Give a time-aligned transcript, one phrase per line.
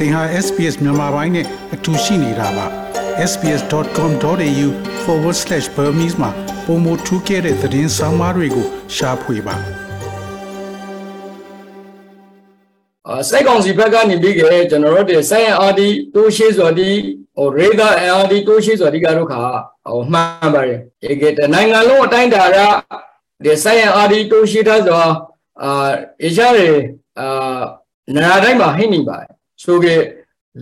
[0.00, 2.66] သင်ဟာ SPS မြန်မာပိုင်းနဲ့အတူရှိနေတာပါ
[3.30, 6.30] sps.com.au/burmese မှာ
[6.66, 9.56] ပုံမထူးခဲ့တဲ့သတင်းစာမားတွေကိုရှားဖွေပါ
[13.10, 16.88] အစိတ်ကောင်စီဘက်ကနေပြီးကြကျွန်တော်တို့စိုင်းအာဒီတိုးရှိဆိုဒီ
[17.36, 19.40] ဟိုရေဂာအာဒီတိုးရှိဆိုဒီကတော့ခါ
[19.88, 22.58] ဟိုမှန်ပါတယ်ဒီကတနိုင်ငံလုံးအတိုင်းတာရ
[23.44, 24.96] ဒီစိုင်းအာဒီတိုးရှိထားဆို
[25.62, 25.88] အာ
[26.22, 26.68] အေရှားတွေ
[27.20, 27.26] အာ
[28.14, 29.88] နာတိုင်းမှာဟိနေပါတယ် ဆိုကြ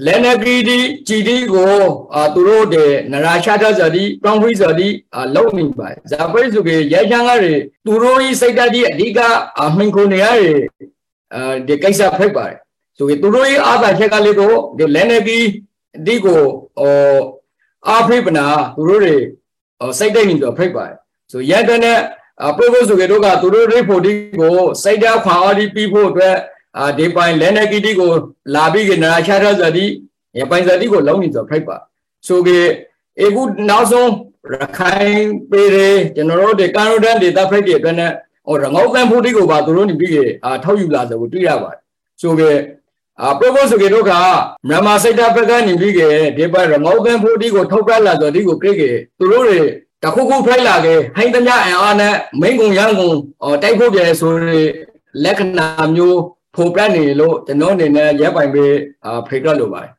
[0.06, 1.72] လက်နကီဒီကြည်ဒီကို
[2.14, 7.54] အာသူတို့တဲ့နရာချတာဇာဒီပရောင်ဖီဇာဒီအာလုံနေပါဇာပိဆိုကြရဲချမ်းကားတွေ
[7.86, 9.18] သူတို့ဤစိတ်ဓာတ်ဒီအဓိက
[9.60, 10.58] အမှန်ကုန်နေရတဲ့
[11.34, 12.56] အဲဒီကိစ္စဖိတ်ပါတယ်
[12.98, 15.38] ဆိုကြသူတို့ဤအာသာချက်ကလေးကိုဒီလက်နကီ
[16.06, 16.40] ဒီကို
[16.78, 17.18] ဟော
[17.88, 19.16] အာဖိပနာသူတို့တွေ
[19.98, 20.96] စိတ်တိတ်နေတော့ဖိတ်ပါတယ်
[21.32, 21.98] ဆိုရတဲ့နဲ့
[22.56, 26.36] ပရိုဖို့ဆိုကြတို့ကသူတို့ရိဖို့ဒီကိုစိတ်ဓာတ်ခွန်အားဒီပြီးဖို့အတွက်
[26.78, 28.10] အာဒီပိုင်းလက်နက်ကီတီကို
[28.54, 29.85] လာပြီးကနာချာထဇတိ
[30.38, 31.76] ရပိုင်ဇတိကိုလုံးနေဆိုဖိုက်ပါ
[32.26, 32.59] ဆိုကေ
[33.21, 34.10] အခုနောက်ဆုံး
[34.52, 35.18] ရခိုင်
[35.51, 35.76] ပေရ
[36.16, 38.10] ကျွန်တော်တို့ဒီကာရိုဒန်ဒေတာဖိုက်တွေအတွက်နဲ့
[38.46, 40.13] ဟိုရငေါကန်ဖို့တိကိုပါသူတို့နေပြီး
[40.45, 41.80] အာထောက်ယူလာဆိုကိုတွေ့ရပါတယ်
[42.21, 42.51] ဆိုကေ
[43.20, 44.13] အာပရိုပိုဆိုကေတို့က
[44.68, 49.59] မြန်မာစိတ်ဓာတ်ဘက်ကနေပြီးကေဒီပိုင်းရငေါကန်ဖို့တိကိုထုတ်ပြလာဆိုဒီကိုကိကေသူတို့တွေ
[50.02, 53.16] တခုခုဖိုက်လာကေဟိုင်းတမအင်အားနဲ့မိန်ကုံရန်ကုန်
[53.63, 54.32] တိုက်ဖို့ပြဲဆို
[55.24, 56.20] လက္ခဏာမျိုး
[56.55, 58.73] ဖိုပြတ်နေလို့ကျွန်တော်အနေနဲ့ရပ်ပိုင်ပေး
[59.27, 59.91] ဖိတ်ရလိုပါတယ်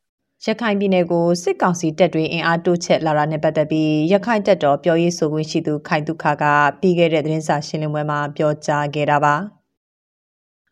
[0.46, 6.44] ရခိုင်ပြည်နယ်ကိုစစ်ကောင်စီတပ်တွေအင်အားတိုးချဲ့လာတာနဲ့ပတ်သက်ပြီးရခိုင်တပ်တော်ပြောရေးဆိုခွင့်ရှိသူခိုင်တုခက
[6.80, 9.36] ပြီးခဲ့တဲ့သတင်းစာရှင်းလင်းပွဲမှာပြောကြားခဲ့တာပါ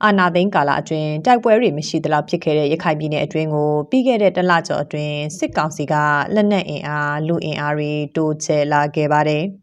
[0.04, 5.94] အာနာသိန်းကာလအတွင်းတိုက်ပွဲတွေမရှိသလောက်ဖြစ်ခဲ့တဲ့ရခိုင်ပြည်နယ်အတွင်းကိုပြီးခဲ့တဲ့တလကျော်အတွင်းစစ်ကောင်စီက
[6.36, 9.46] လက်နက်အင်အားလူအင်အားတွေတိုးချဲ့လာခဲ့ပါတယ်။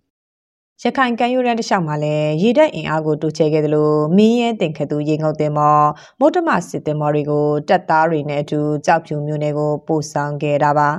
[0.84, 5.78] ရခိုင်ကမ်းရိုးတန်းတစ်လျှောက်မှာလည်းရေတပ်အင်အားကိုတိုးချဲ့ခဲ့သလိုမင်းရဲတင်ခတ်သူရေငုတ်တင်မော
[6.20, 10.90] မုတ်တမစစ်တင်မောတွေကိုတပ်သားတွေနဲ့အတူကြောက်ဖြူမျိုးတွေကိုပို့ဆောင်ခဲ့တာပါ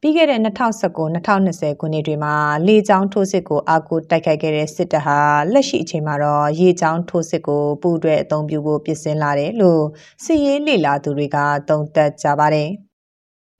[0.00, 2.34] ပြီးခဲ့တဲ့2019-2020ခုနှစ်တွေမှာ
[2.66, 5.18] လေကြောင်းထိုးစစ်ကိုအာကိုတိုက်ခိုက်ခဲ့တဲ့စစ်တပ်ဟာ
[5.52, 9.82] လက်ရှိအချိန်မှာတော့ရေကြောင်းထိုးစစ်ကိုပူးတွဲအသုံးပြုဖို့ပြင်ဆင်လာတယ်လို့
[10.24, 12.70] စစ်ရေးလေလာသူတွေကသုံးသပ်ကြပါတယ်။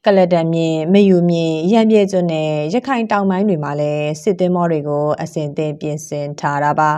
[0.07, 6.91] ကလဒံမြင့်မယူမြင့်ရံပြဲကျွန်းနဲ့ရခိုင်တောင်ပိုင်းတွေမှာလည်းစစ်သင်းမောတွေကိုအစဉ်သင်ပြင်ဆင်ထားတာပါ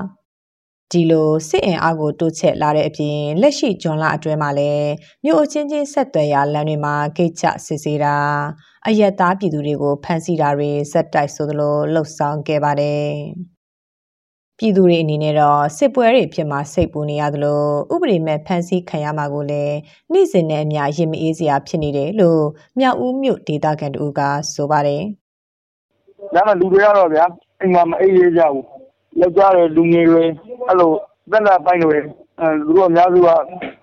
[0.91, 4.91] ဒီလိုစစ်အင်အားကိုတိုးချဲ့လာတဲ့အပြင်လက်ရှိဂျွန်လအတွင်းမှာလည်း
[5.25, 8.17] မြို့အချင်းချင်းဆက်သွယ်ရာလမ်းတွေမှာဂိတ်ချစစ်ဆေးတာ
[8.87, 13.07] အယက်သားပြည်သူတွေကိုဖမ်းဆီးတာတွေဇက်တိုက်ဆိုသလိုလှုပ်ဆောင်ခဲ့ပါတယ်
[14.59, 17.61] ပြည်သူတွေအနေနဲ့တော့စစ်ပွဲတွေဖြစ်မှာစိတ်ပူနေရသလို
[17.95, 19.77] ဥပဒေမဲ့ဖမ်းဆီးခံရမှာကိုလည်း
[20.13, 22.43] နေ့စဉ်နဲ့အမျှရင်မအေးစရာဖြစ်နေတယ်လို့
[22.79, 24.21] မြောက်ဦးမြို့ဒေသခံတို့က
[24.55, 25.03] ဆိုပါတယ်။
[26.35, 27.25] ဒါမှလူတွေကတော့ဗျာ
[27.61, 28.65] အိမ်မှာမအေးရကြဘူး။
[29.21, 30.25] ယောက်ျားတွေလူငယ်တွေ
[30.67, 30.91] အဲ့လို
[31.31, 31.97] သက်လက်ပိုင်းတွေ
[32.41, 33.29] အဲသူတို့အများစုက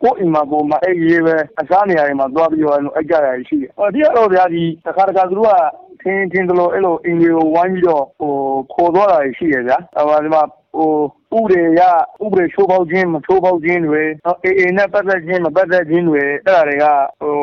[0.03, 5.56] ကိုယ့်အိမ်မှာကိုယ်မအေးရေးပဲအခြားနေရာတွေမှာသွားပြီးတော့အိတ်ကြတာရှိတယ်။ဟောဒီကတော့ဗျာဒီတစ်ခါတခါသူတို့က
[6.01, 8.34] ထင်းထင်းသလိုအဲ့လိုအိမ်တွေကိုဝိုင်းပြီးတော့ဟို
[8.74, 10.44] ခေါ်သွားတာရှိရဗျာ။ဟိုဒီမှာ
[10.79, 10.94] ဟို
[11.38, 11.81] ဥပဒေအရ
[12.23, 14.03] ဥပဒေချိုးဖောက်ခြင်းမချိုးဖောက်ခြင်းတွေ
[14.44, 16.85] အေအေနဲ့ပတ်သက်ခြင်းမပတ်သက်ခြင်းတွေအဲ့ဒါတွေက
[17.22, 17.35] ဟို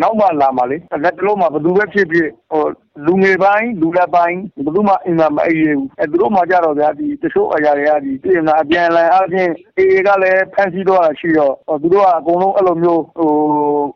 [0.00, 2.64] နောက်မှလာမှာလေလက်တလုံးမှာဘယ်သူပဲဖြစ်ဖြစ်ဟို
[3.06, 13.30] လူငယ်ပိုင်းလူလက်ပိုင်းဘယ်သူမှအင်မမအေးဘူးအဲသူတို့မှကြတော့ဗျာဒီတချို့အရာတွေကဒီပြင်လာအပြန်လန်အချင်းအေအေကလည်းဖန်ဆီးတော့တာရှိတော့သူတို့ကအကုန်လုံးအဲ့လိုမျိုးဟို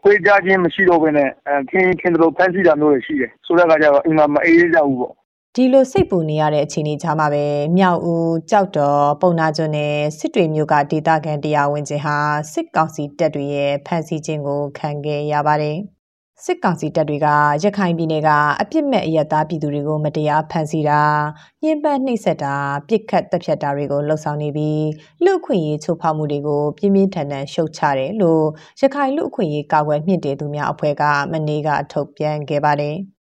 [0.03, 1.31] ခွေးကြခြင်းမရှိတော့ဘဲနဲ့
[1.71, 5.15] ခင်းခင်းတို့ဖန်ဆီးတာမျိုးတွေရှိတယ်ဆိုတဲ့အခါကျတော့အင်မမအေးကြဘူးပေါ့
[5.57, 7.45] ဒီလိုစိတ်ပူနေရတဲ့အခြေအနေကြားမှာပဲ
[7.77, 12.17] မြောက်ဦးကြောက်တော်ပုံနာကျွန်းနဲ့စစ်တွေမျိုးကဒေသခံတရားဝင်ချင်းဟာ
[12.53, 15.79] စစ်ကောင်စီတပ်တွေရဲ့ဖမ်းဆီးခြင်းကိုခံခဲ့ရပါတယ်။
[16.45, 17.29] စစ်ကောင်စီတပ်တွေက
[17.65, 21.03] ရခိုင်ပြည်နယ်ကအပြစ်မဲ့အရသားပြည်သူတွေကိုမတရားဖမ်းဆီးတာ
[21.63, 22.55] ညှဉ်းပန်းနှိပ်စက်တာ
[22.89, 24.87] ပြစ်ခတ်တပ်ဖြတ်တာတွေကိုလှုံ့ဆော်နေပြီး
[25.25, 28.45] လူ့အခွင့်အရေးချိုးဖောက်မှုတွေကိုပြင်းပြင်းထန်ထန်ရှုတ်ချတယ်လို့
[28.81, 32.97] ရခိုင်လူ့အခွင့်အရေးကာကွယ်မြင့်တင်သူများအဖွဲ့ကမနေ့ကထုတ်ပြန်ခဲ့ပါတယ်။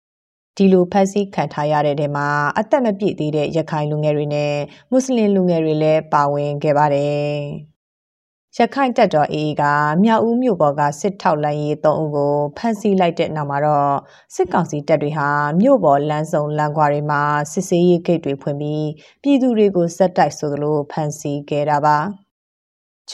[0.56, 4.54] ဒီလိုဖမ်းဆီးခံထားရတဲ့တဲမှာအသက်မပြည့်သေးတဲ့ရခိုင်လူငယ်တွေနဲ့
[4.90, 7.36] မွတ်စလင်လူငယ်တွေလည်းပါဝင်ခဲ့ပါတယ်။
[8.58, 9.64] ရခိုင်တပ်တော် AA က
[10.04, 13.94] မြောက်ဦးမြို့ပေါ်ကစစ်ထောက်လိုင်းရေး၃ဦးကိုဖမ်းဆီးလိုက်တဲ့နောက်မှာတော့
[14.34, 15.28] စစ်ကောင်စီတပ်တွေဟာ
[15.60, 17.22] မြို့ပေါ်လမ်းစုံလမ်းခွာတွေမှာ
[17.52, 18.88] စစ်ဆေးရေးဂိတ်တွေဖွင့်ပြီး
[19.22, 21.98] ပြည်သူတွေကိုစက်တိုက်ဆိုသလိုဖမ်းဆီးခဲ့တာပါ။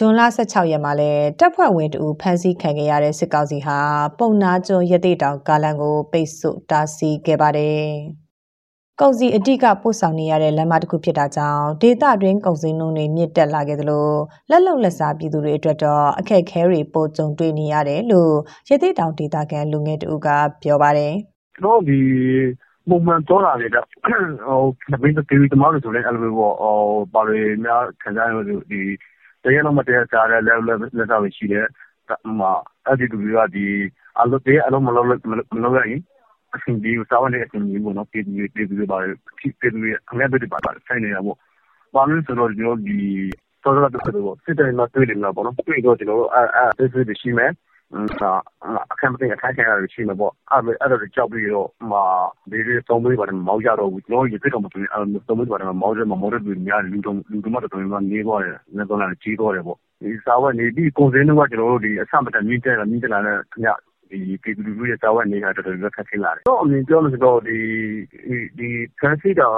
[0.01, 3.79] ဂျွန်လ16ရက်မှာလဲတပ်ဖွဲ့ဝင်တူဖမ်းဆီးခံခဲ့ရတဲ့စစ်ကောင်စီဟာ
[4.19, 7.87] ပုံနာကျွန်းရသေးတောင်ကားလန်ကိုပိတ်ဆို့တားဆီးခဲ့ပါတယ်။
[9.01, 14.09] ကုန်စည်အတိကပို့ဆောင်နေရတဲ့လမ်းမတစ်ခုဖြစ်တာကြောင့်ဒေသတွင်းကုန်စည်နှုန်းတွေမြင့်တက်လာခဲ့သလို
[14.51, 18.35] လက်လုံလက်စားပြည်သူတွေအတွက်တော့အခက်အခဲတွေပိုကြုံတွေ့နေရတယ်လို့
[18.69, 20.29] ရသေးတောင်ဒေသခံလူငယ်တူက
[20.63, 21.13] ပြောပါတယ်။
[21.57, 21.99] ကျွန်တော်ဒီ
[22.89, 23.83] ပုံမှန်တော့လာတယ်ဟို
[24.91, 26.77] နဘင်းတေးတမောက်လို့ဆိုလဲအဲ့လိုပေါ့ဟို
[27.15, 28.83] ပါရီများခံစားရလို့ဒီ
[29.45, 31.67] တရက်လုံးမတရားစားတဲ့လက်လက်လက်စားရှိတယ်
[32.09, 32.19] ဟို
[32.87, 33.67] အဲ့ဒီလူတွေကဒီ
[34.21, 35.07] အလုပ်တွေအလုံးမလုပ်
[35.55, 36.03] မလုပ်ရရင်
[36.55, 41.37] အဆင်ပြေစားဝင်တဲ့အဆင်ပြေပေါ့နော်ပြည်သူတွေပြည်သူတွေပါပြည်သူတွေအများကြီးပါပါဆိုင်နေတာပေါ့
[41.95, 42.97] ဘာလို့ဆိုတော့ကျွန်တော်ဒီ
[43.63, 47.51] စောစောကတော့စစ်တိုင်းမှာတွေ့တယ်လားပေါ့နော်တွေ့တော့ကျွန်တော်အဲအဲစစ်စစ်ရှိမယ်
[47.95, 52.03] အာအခမ်းအနားအခမ်းအနားရရှိမှာပေါ့အဲ့အဲ့တော့ကြောက်ပြီးတော့မှာ
[52.51, 63.71] ဒီလိုသုံးပြီးပါတယ်မောက်ကြတော့ဘူးကျွန်တော်ဒီပြစ်တော့မသိဘူးအဲ့သုံးပြီးပါတယ်မောက်ကြမှာမောက်တဲ့လူများလူတုံလူတုံမတော်တော်များနေသွားတယ်နေတော့လည်းကြီးသွားတယ်ပေါ့ဒီစာဝတ်နေပြီးကုန်စည်နှုန်းကကျွန်တော်တို့ဒီအဆမတန်မြင့်တက်လာမြင့်တက်လာတဲ့ခင်ဗျ
[64.11, 67.59] ဒီပြည်သူလူထုရဲ့စာဝတ်နေတာတော်တော်ခက်ခဲလာတယ်။တော့အမြင်ပြောလို့ဆိုတော့ဒီ
[68.59, 68.69] ဒီ
[69.01, 69.49] ဖန်စီတာ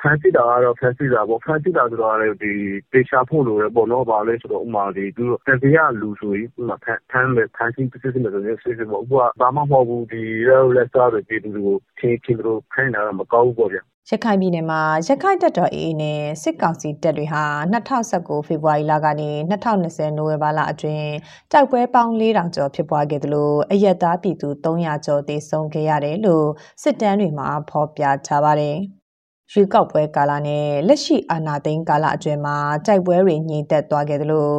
[0.00, 2.52] ဖန်စီတာကတော့ဖန်စီတာပေါ့ဖန်စီတာဆိုတော့လေဒီ
[2.92, 13.82] ပေရှာဖို့လိုရပေါ့နော်ဗာလဲဆိုတော့ဥမာဒီသူတကယ်ရလူဆိုရင်ဥမာဖန်ဖန်ပဲဖန်စီပစ္စည်းတွေဆိုရင်ဆွေးဆွေးပေါ့ဥပမာဘာမှမဟုတ်ဘူးဒီရောလက်စားတွေပြည်သူတွေကိုချင်းချင်းတို့ခိုင်းတာမကောင်းဘူးပေါ့ဗျာ။
[14.12, 21.10] ရခိုင်ပြည်နယ်မှာရခိုင်တပ်တော် AA နဲ့စစ်ကောင်စီတပ်တွေဟာ2019ဖေဖော်ဝါရီလကနေ2020နိုဝင်ဘာလအတွင်း
[21.52, 26.46] တိုက်ပွဲပေါင်း4000ကျော်ဖြစ်ပွားခဲ့သလိုအရက်သားပြည်သူ300ကျော်သေဆုံးခဲ့ရတယ်လို့
[26.82, 28.76] စစ်တမ်းတွေမှာဖော်ပြထားပါတယ်။
[29.52, 34.50] ရွေးကောက်ပွဲကာလနဲ့လက်ရှိအာဏာသိမ်းကာလအတွင်းမှာတိုက်ပွဲတွေညှိသက်သွားခဲ့သလို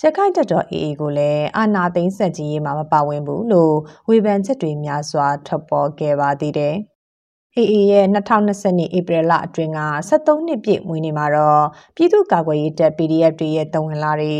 [0.00, 3.74] ရခိုင်တပ်တော် AA ကိုလည်းအာဏာသိမ်းဆက်ကြီးရေးမှာမပါဝင်ဘူးလို့
[4.08, 6.76] ဝေဖန်ချက်တွေများစွာထွက်ပေါ်ခဲ့ပါသေးတယ်။
[7.58, 11.64] AA ရဲ့2020ဧပြီလအတွင်းက73နှစ်ပြည့်မွေးနေ့မှာတော့
[11.96, 14.36] ပြည်သူ့ကာကွယ်ရေးတပ် PDF တွေရဲ့တဝန်လာတွေ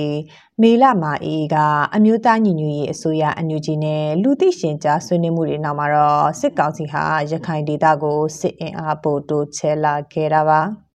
[0.60, 1.56] မေလမှာ AA က
[1.94, 10.62] အမျိုးသားညီညွတ်ရေးအစိုးရအန်ယူဂျီနဲ့လူသိရှင်ကြားဆွေးနွေးမှုတွေနောက်မှာတော့စစ်ကောင်စီဟာရခိုင်ဒေသကိုစစ်အင်အားပိုတိုးချဲလာခဲ့တာပါ။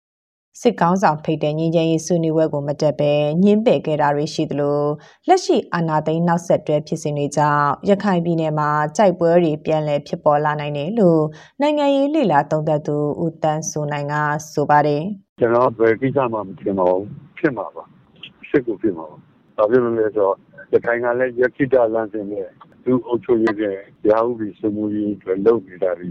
[0.60, 3.12] စစ်ကောင်းဆောင်ဖိတ်တဲ့ငင်းချင်ရေးဆွေးနွေးပွဲကိုမတက်ဘဲ
[3.42, 4.78] ညှင်းပယ်ခဲ့တာတွေရှိသလို
[5.28, 11.22] လက်ရှိအာဏာသိမ်းနောက်ဆက်တွဲဖြစ်စဉ်တွေကြောင့်ရခိုင်ပြည်နယ်မှာကြိုက်ပွဲတွေပြန်လည်ဖြစ်ပေါ်လာနိုင်တယ်လို့
[11.60, 14.14] နိုင်ငံရေးလှိလာသုံးသပ်သူဦးတန်းစိုးနိုင်က
[14.52, 15.02] ဆိုပါတယ်
[15.40, 17.06] ကျွန်တော်ဘယ်ကိစ္စမှမထင်ပါဘူး
[17.38, 17.84] ဖြစ်မှာပါ
[18.50, 19.16] စစ်ကိုဖြစ်မှာပါ
[19.56, 20.36] ဒါဖြစ်လို့လဲဆိုတော့
[20.72, 22.48] ရခိုင်ကလည်းရခိတလမ်းစဉ်နဲ့
[22.84, 23.62] သူအုပ်ချုပ်ရေးက
[24.10, 26.10] ရာဟုပြီးစမှုရေးအတွက်လုပ်နေတာတွေ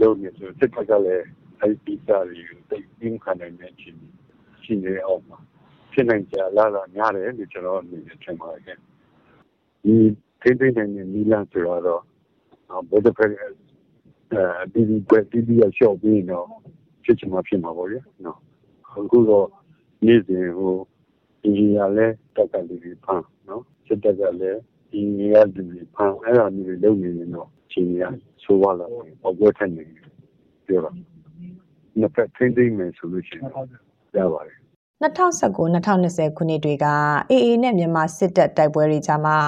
[0.00, 1.26] လုပ်နေဆိုစစ်တပ်ကလည်း
[1.60, 4.08] အဲ့ဒီကိစ္စတွေကိုသိသိခံနိုင်တဲ့အခြေအနေ
[4.64, 5.38] ရှိနေအောင်ပါ
[5.92, 8.78] ဖြစ်နိုင်ကြလားလားများတယ်လို့ကျွန်တော်အနေနဲ့ထင်ပါတယ်
[9.84, 9.94] ဒီ
[10.40, 12.02] ထိမ့်သိမ့်နေတဲ့နီလန်ဆိုတော့
[12.90, 13.48] ဘယ်တစ်ဖက်အဲ
[14.72, 16.46] ဒီဒီကွက်ဒီဒီရရှော့ပြီးတော့
[17.04, 18.38] ဖြစ်ချင်မှဖြစ်မှာပေါ့ဗျာနော်
[18.98, 19.48] အခုတော့
[20.06, 20.74] နေ့စဉ်ဟို
[21.42, 24.60] ဒီရလဲတက်ကလေးတွေဖမ်းနော်စစ်တပ်ကလည်း
[24.90, 28.02] ဒီနေရာလူတွေဖမ်းအဲ့ဒါမျိုးတွေလုပ်နေရင်တော့ချိန်ရ
[28.42, 29.84] ဆိုးပါလားပေါ့ဘွယ်ထက်နေ
[30.66, 31.13] ပြောတော့
[32.00, 33.62] နှစ်ဖက်ထိမ့်သိမ့်မယ်ဆိုလို့ရှိရင်ရပါ
[34.46, 34.58] တယ်
[35.02, 36.86] 2019-2020ခုနှစ်တွေက
[37.30, 39.38] AA နဲ့မြန်မာစစ်တပ်တိုက်ပွဲတွေကြားမှာ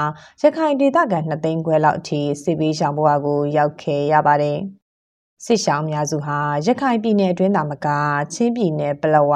[0.43, 4.59] ရခိုင်ဒေသခံ2သိန်းခွဲလောက်အထိစစ်ပေးရှောင်ဘဝကိုရောက်ခဲ့ရပါတယ်။
[5.45, 7.89] စစ်ရှောင်းအများစုဟာရခိုင်ပြည်နယ်အတွင်းသာမက
[8.35, 9.35] ချင်းပြည်နယ်ပလောဝ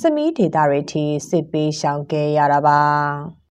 [0.00, 2.80] စမီးဒေသတွေထိစစ်ပေးရှောင်ခဲ့ရတာပါ။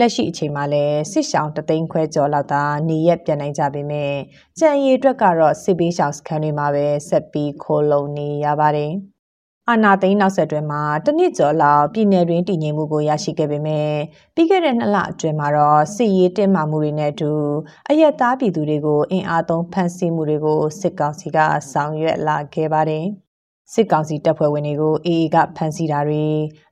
[0.00, 4.14] လက်ရှိအချိန်မှာလည်းစစ်ရှောင်းတသိန်းခွဲကျော်လောက်သာနေရက်ပြန်နိုင်ကြပေမဲ့
[4.58, 8.92] ကြံရီအတွက်ကတော့စစ်ပေးရှောင်းစခန်းတွေမှာပဲဆက်ပြီးခိုးလုံနေရပါတယ်။
[9.70, 13.90] အာနာသိန်းနောက်ဆက်တွဲမှာတနစ်ကျော်လောက်ပြည်내တွင်တည်ငြိမ်မှုကိုရရှိခဲ့ပေမဲ့
[14.34, 17.32] ပြီးခဲ့တဲ့နှစ်လအတွင်းမှာတော့စစ်ရေးတင်းမာမှုတွေနဲ့အတူ
[17.88, 21.38] အယက်သားပြည်သူတွေကိုအင်အားသုံးဖမ်းဆီးမှုတွေကိုစစ်ကောင်စီက
[21.72, 23.06] ဆောင်ရွက်လာခဲ့ပါတယ်။
[23.72, 26.24] စစ်ကောင်စီတပ်ဖွဲ့ဝင်တွေကို AA ကဖမ်းဆီးတာတွေ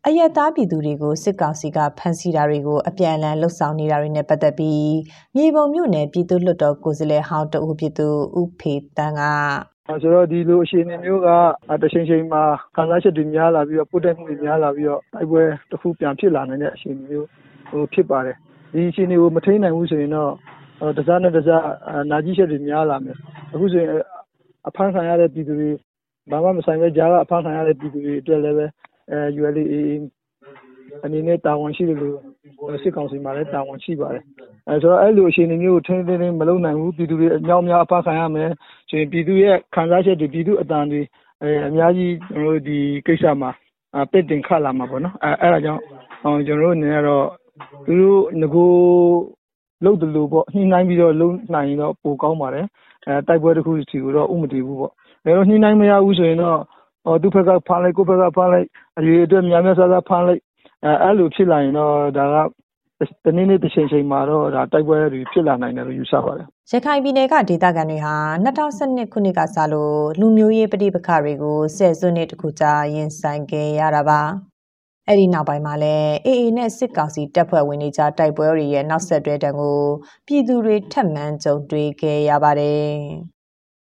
[0.07, 4.93] အယက်သားပြည်သူတွေကိုစစ်ကောင်စီကဖမ်းဆီးတာတွေကိုအပြန်အလှန်လှုပ်ဆောင်နေတာတွေနဲ့ပတ်သက်ပြီး
[5.37, 8.09] မြေပုံမြို့နယ်ပြည်သူ့လွှတ်တော်ကိုယ်စားလှယ်ဟောင်းတဦးပြည်သူ
[8.41, 9.23] ဦးဖေတန်းက
[10.03, 11.29] ဆိုတော့ဒီလိုအခြေအနေမျိုးက
[11.83, 12.43] တချိန်ချိန်မှာ
[12.77, 17.27] ခံစားချက်တွေများလာပြီးတော့ပို့တက်မှုတွေများလာပြီးတော့တိုက်ပွဲတစ်ခုပြန်ဖြစ်လာနိုင်တဲ့အခြေအနေမျိုး
[17.71, 18.37] ဟိုဖြစ်ပါတယ်
[18.73, 20.33] ဒီအခြေအနေကိုမထိန်နိုင်ဘူးဆိုရင်တော့
[20.99, 21.65] တစားနဲ့တစား
[22.11, 23.17] နာကြီးချက်တွေများလာမယ်
[23.53, 23.91] အခုဆိုရင်
[24.69, 25.71] အဖမ်းခံရတဲ့ပြည်သူတွေ
[26.31, 28.67] ဘာမှမဆိုင်ပဲကြားကအဖမ်းခံရတဲ့ပြည်သူတွေအတွက်လည်းပဲ
[29.11, 29.63] အဲ ULA
[31.05, 32.17] အနေနဲ့တာဝန်ရှိတယ်လို့
[32.83, 34.25] စစ်ကောင်စီမှာလည်းတာဝန်ရှိပါတယ်
[34.69, 38.51] အဲဆိုတော့အဲ့လိုအခြေအနေမျိုးကိုထိန်းသိမ်းသိမ်းမလုပ်နိုင်ဘူးပြည်သူတွေအများများအဖခံရမယ်
[38.89, 41.03] ဆိုရင်ပြည်သူရဲ့ခံစားချက်တွေပြည်သူအတန်တွေ
[41.43, 43.51] အဲအများကြီးကျွန်တော်တို့ဒီကိစ္စမှာ
[44.11, 45.83] ပစ်တင်ခတ်လာမှာပေါ့နော်အဲအဲ့ဒါကြောင့်
[46.47, 47.27] ကျွန်တော်တို့အနေနဲ့တော့
[47.87, 48.73] သူတို့ငကို
[49.85, 52.67] လုပ်တယ်လို့ပေါ့ညှိနှိုင်းပြီးတော့လုံနိုင်ရင်တော့ပိုကောင်းပါတယ်
[53.07, 54.93] အဲတိုက်ပွဲတစ်ခုစီကိုတော့ဥမတည်ဘူးပေါ့
[55.27, 56.61] ဒါတော့ညှိနှိုင်းမရဘူးဆိုရင်တော့
[57.05, 58.67] ဟောသူဘက်ကဖမ်းလိုက်ကိုယ့်ဘက်ကဖမ်းလိုက်
[58.99, 60.43] အရေးအတွက်များများစားစားဖမ်းလိုက်
[60.85, 62.37] အဲအဲ့လိုဖြစ်လာရင်တော့ဒါက
[63.25, 68.15] တနေ့နေ့တစ်ချိန်ချိန်မှာတော့ဒါတိုက်ပွဲတွေဖြစ်လာနိုင်တယ်လို့ယူဆပါတယ်ရခိုင်ပြည်နယ်ကဒေသခံတွေဟာ
[68.45, 74.21] 2012ခုနှစ်ကစလို့လူမျိုးရေးပဋိပက္ခတွေကိုဆယ်စုနှစ်တခုကြာရင်ဆိုင်ခဲ့ရတာပါ
[75.09, 79.79] အဲ့ဒီနောက်ပိုင်းမှာလည်း AA နဲ့စစ်ကောင်စီတပ်ဖွဲ့ဝင်တွေကြားတိုက်ပွဲတွေရဲ့နောက်ဆက်တွဲတံကို
[80.27, 83.36] ပြည်သူတွေထပ်မံကြုံတွေ့ခဲ့ရပါတယ်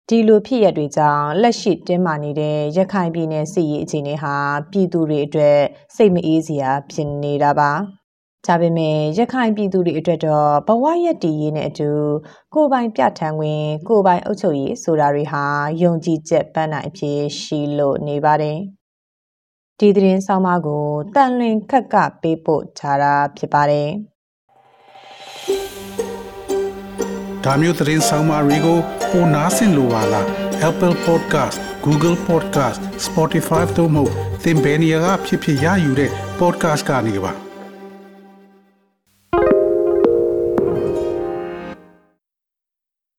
[0.09, 4.35] ဒီလိုဖြစ်ရတွေကြောင့်လက်ရှိတင်းမာနေတဲ့ရခိုင်ပြည်နယ်စစ်ရေးအခြေအနေဟာ
[4.71, 5.59] ပြည်သူတွေအတွက်
[5.95, 7.71] စိတ်မအေးစရာဖြစ်နေတာပါ
[8.45, 11.89] ဒါပေမဲ့ရခိုင်ပြည်သူတွေအတွက်တော့ဘဝရက်တည်ရေးနဲ့အတူ
[12.53, 15.43] ကိုယ်ပိုင်ပြဋ္ဌာန်းခွင့်ကိုယ်ပိုင်အုပ်ချုပ်ရေးဆိုတာတွေဟာ
[15.81, 18.57] ယုံကြည်ချက်ပန်းနိုင်အဖြစ်ရှိလို့နေပါတယ်။
[19.79, 20.85] ဒီသတင်းဆောင်မကို
[21.15, 23.89] တန်လွင်ခက်ကပေးပို့ထားတာဖြစ်ပါတယ်။
[27.43, 28.79] ဒါမျိုးသတင်းဆောင်မတွေကို
[29.17, 30.25] ပိုနားဆင်လိုပါလား
[30.69, 34.03] Apple Podcast Google Podcast Spotify တို့မှာ
[34.43, 37.44] သင်ပင်ရာဖြစ်ဖြစ်ရယူတဲ့ podcast ကနေပါ